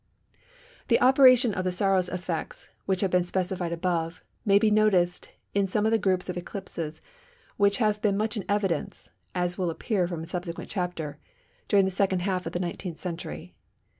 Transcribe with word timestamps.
The 0.87 0.99
operation 0.99 1.53
of 1.53 1.63
the 1.63 1.71
Saros 1.71 2.09
effects 2.09 2.67
which 2.87 3.01
have 3.01 3.11
been 3.11 3.21
specified 3.21 3.71
above, 3.71 4.23
may 4.43 4.57
be 4.57 4.71
noticed 4.71 5.29
in 5.53 5.67
some 5.67 5.85
of 5.85 5.91
the 5.91 5.99
groups 5.99 6.27
of 6.27 6.35
eclipses 6.35 7.03
which 7.57 7.77
have 7.77 8.01
been 8.01 8.17
much 8.17 8.35
in 8.35 8.43
evidence 8.49 9.09
(as 9.35 9.59
will 9.59 9.69
appear 9.69 10.07
from 10.07 10.23
a 10.23 10.27
subsequent 10.27 10.71
chapter), 10.71 11.19
during 11.67 11.85
the 11.85 11.91
second 11.91 12.23
half 12.23 12.47
of 12.47 12.53
the 12.53 12.59
19th 12.59 12.97
century. 12.97 13.53